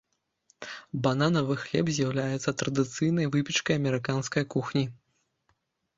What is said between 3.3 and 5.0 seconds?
выпечкай амерыканскай кухні.